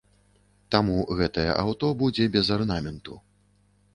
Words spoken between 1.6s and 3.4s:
аўто будзе без арнаменту.